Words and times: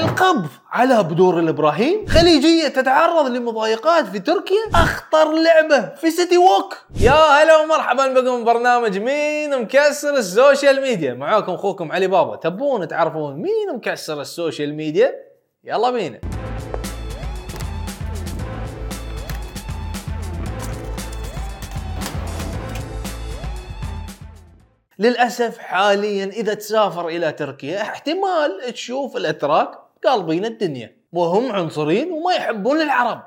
القبض 0.00 0.48
على 0.70 1.02
بدور 1.02 1.38
الإبراهيم. 1.38 2.06
خليجية 2.06 2.68
تتعرض 2.68 3.26
لمضايقات 3.26 4.06
في 4.06 4.18
تركيا. 4.18 4.70
أخطر 4.74 5.32
لعبة 5.32 5.94
في 5.94 6.10
سيتي 6.10 6.38
ووك. 6.38 6.76
يا 7.00 7.12
هلا 7.12 7.56
ومرحبا 7.56 8.20
بكم 8.20 8.44
برنامج 8.44 8.98
مين 8.98 9.62
مكسر 9.62 10.16
ال 10.16 10.25
social 10.25 10.80
media. 10.80 11.14
معاكم 11.14 11.52
أخوكم 11.52 11.92
علي 11.92 12.06
بابا. 12.06 12.36
تبون 12.36 12.88
تعرفون 12.88 13.34
مين 13.34 13.76
مكسر 13.76 14.20
ال 14.20 14.28
social 14.28 14.74
media؟ 14.74 15.14
يلا 15.64 15.90
بينا. 15.90 16.20
للأسف 24.98 25.58
حاليا 25.58 26.24
إذا 26.24 26.54
تسافر 26.54 27.08
إلى 27.08 27.32
تركيا 27.32 27.82
احتمال 27.82 28.72
تشوف 28.72 29.16
الأتراك 29.16 29.70
قالبين 30.04 30.44
الدنيا 30.44 30.96
وهم 31.12 31.52
عنصرين 31.52 32.12
وما 32.12 32.34
يحبون 32.34 32.80
العرب. 32.80 33.22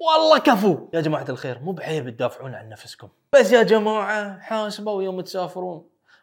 والله 0.00 0.38
كفو. 0.38 0.88
يا 0.94 1.00
جماعة 1.00 1.24
الخير 1.28 1.58
مو 1.58 1.72
بعيب 1.72 2.10
تدافعون 2.10 2.54
عن 2.54 2.68
نفسكم. 2.68 3.08
بس 3.32 3.52
يا 3.52 3.62
جماعة 3.62 4.38
حاسبوا 4.40 5.02
يوم 5.02 5.20
تسافرون. 5.20 5.95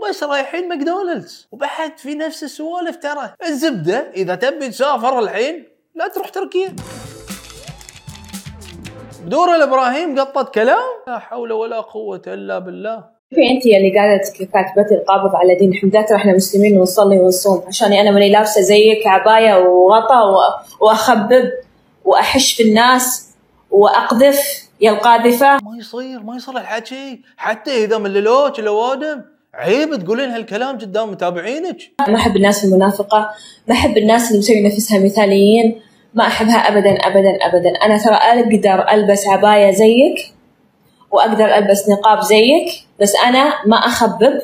وبس 0.00 0.22
رايحين 0.22 0.68
ماكدونالدز. 0.68 1.48
وبعد 1.52 1.98
في 1.98 2.14
نفس 2.14 2.42
السوالف 2.42 2.96
ترى. 2.96 3.34
الزبدة 3.48 4.10
إذا 4.16 4.34
تبي 4.34 4.68
تسافر 4.68 5.18
الحين 5.18 5.64
لا 5.94 6.08
تروح 6.08 6.28
تركيا. 6.28 6.76
بدور 9.24 9.54
الابراهيم 9.54 10.20
قطت 10.20 10.54
كلام. 10.54 10.78
لا 11.06 11.18
حول 11.18 11.52
ولا 11.52 11.80
قوة 11.80 12.22
إلا 12.26 12.58
بالله. 12.58 13.04
في 13.30 13.40
أنت 13.50 13.66
اللي 13.66 13.94
قاعدة 13.96 14.22
كاتبتي 14.38 14.94
القابض 14.94 15.34
على 15.34 15.54
دين 15.54 15.92
ترى 15.92 16.16
إحنا 16.16 16.32
مسلمين 16.32 16.78
ونصلي 16.78 17.18
ونصوم. 17.18 17.64
عشاني 17.66 18.00
أنا 18.00 18.10
ماني 18.10 18.32
لابسة 18.32 18.60
زيك 18.60 19.06
عباية 19.06 19.54
وغطا 19.54 20.20
وأخبب 20.80 21.50
وأحش 22.04 22.54
في 22.54 22.62
الناس 22.62 23.30
وأقذف 23.70 24.40
يا 24.80 24.90
القاذفة. 24.90 25.54
ما 25.54 25.78
يصير 25.78 26.22
ما 26.22 26.36
يصير 26.36 26.56
الحكي. 26.56 27.22
حتى 27.36 27.84
إذا 27.84 27.98
مللوك 27.98 28.58
الاوادم 28.58 29.22
عيب 29.54 29.94
تقولين 30.04 30.30
هالكلام 30.30 30.78
قدام 30.78 31.10
متابعينك. 31.10 31.76
ما 32.08 32.16
أحب 32.16 32.36
الناس 32.36 32.64
المنافقة 32.64 33.30
ما 33.68 33.74
أحب 33.74 33.98
الناس 33.98 34.28
اللي 34.28 34.38
مسوي 34.38 34.60
نفسها 34.62 34.98
مثاليين 34.98 35.80
ما 36.14 36.26
أحبها 36.26 36.56
ابدا 36.56 36.90
ابدا 36.90 37.38
ابدا. 37.42 37.70
أنا 37.70 37.98
ترى 37.98 38.14
أقدر 38.14 38.88
ألبس 38.92 39.26
عباية 39.26 39.70
زيك 39.70 40.34
وأقدر 41.10 41.56
ألبس 41.56 41.88
نقاب 41.88 42.20
زيك 42.20 42.68
بس 43.00 43.14
أنا 43.26 43.54
ما 43.66 43.76
أخبب 43.76 44.40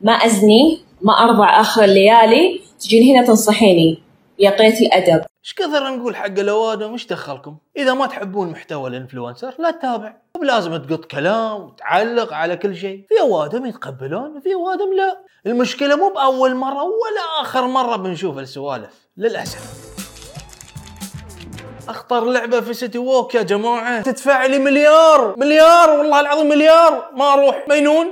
ما 0.00 0.12
أزني 0.12 0.78
ما 1.02 1.12
أرضع 1.12 1.60
آخر 1.60 1.84
الليالي 1.84 2.60
تجين 2.80 3.16
هنا 3.16 3.26
تنصحيني. 3.26 3.98
يا 4.40 4.50
الأدب. 4.50 5.24
إيش 5.44 5.54
كثر 5.54 5.96
نقول 5.96 6.16
حق 6.16 6.26
الأوادم؟ 6.26 6.92
إيش 6.92 7.06
دخلكم؟ 7.06 7.56
إذا 7.76 7.94
ما 7.94 8.06
تحبون 8.06 8.50
محتوى 8.50 8.90
الإنفلونسر 8.90 9.54
لا 9.58 9.70
تتابع. 9.70 10.16
مو 10.36 10.40
بلازم 10.42 10.76
تقط 10.76 11.04
كلام 11.04 11.60
وتعلق 11.60 12.32
على 12.32 12.56
كل 12.56 12.76
شيء. 12.76 13.06
في 13.08 13.20
أوادم 13.20 13.66
يتقبلون 13.66 14.36
وفي 14.36 14.54
أوادم 14.54 14.92
لا. 14.96 15.18
المشكلة 15.46 15.96
مو 15.96 16.08
بأول 16.08 16.54
مرة 16.54 16.82
ولا 16.82 17.40
آخر 17.40 17.66
مرة 17.66 17.96
بنشوف 17.96 18.38
السوالف 18.38 19.08
للأسف. 19.16 19.88
أخطر 21.88 22.24
لعبة 22.24 22.60
في 22.60 22.74
سيتي 22.74 22.98
ووك 22.98 23.34
يا 23.34 23.42
جماعة. 23.42 24.02
تدفع 24.02 24.46
لي 24.46 24.58
مليار 24.58 25.34
مليار 25.38 25.90
والله 25.90 26.20
العظيم 26.20 26.48
مليار. 26.48 27.10
ما 27.16 27.32
أروح. 27.32 27.64
مينون؟ 27.68 28.06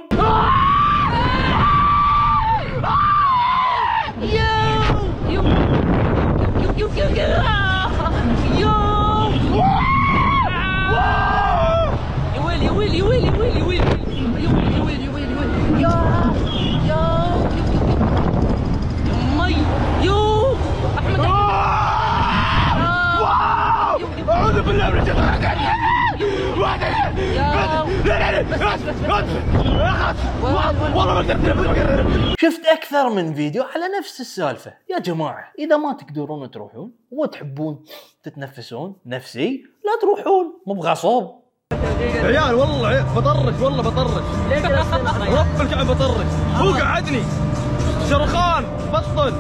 شفت 32.39 32.67
أكثر 32.67 33.09
من 33.09 33.35
فيديو 33.35 33.63
على 33.63 33.85
نفس 33.99 34.21
السالفة. 34.21 34.73
يا 34.91 34.99
جماعة 34.99 35.53
إذا 35.59 35.77
ما 35.77 35.93
تقدرون 35.93 36.51
تروحون 36.51 36.91
وتحبون 37.11 37.85
تتنفسون 38.23 38.97
نفسي 39.07 39.65
لا 39.85 39.93
تروحون 40.01 40.47
مو 40.67 40.75
بغصب 40.75 41.31
عيال 42.03 42.55
والله 42.55 43.15
بطرش 43.17 43.61
والله 43.61 43.83
بطرش. 43.83 44.23
رب 45.29 45.61
الكعب 45.61 45.87
بطرش. 45.87 46.27
هو 46.55 46.73
قعدني. 46.73 47.23
شرخان 48.11 48.65
بطل. 48.93 49.35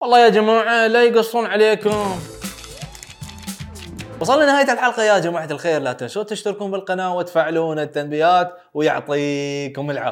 والله 0.00 0.18
يا 0.24 0.28
جماعة 0.28 0.86
لا 0.86 1.04
يقصون 1.04 1.46
عليكم. 1.46 2.18
وصلنا 4.20 4.46
نهاية 4.46 4.72
الحلقة 4.72 5.02
يا 5.02 5.18
جماعة 5.18 5.48
الخير. 5.50 5.80
لا 5.80 5.92
تنسوا 5.92 6.22
تشتركون 6.22 6.70
بالقناة 6.70 7.16
وتفعلون 7.16 7.78
التنبيهات 7.78 8.54
ويعطيكم 8.74 9.90
العافية. 9.90 10.06